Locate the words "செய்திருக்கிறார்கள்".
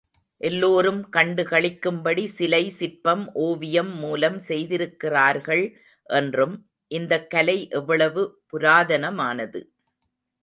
4.39-5.63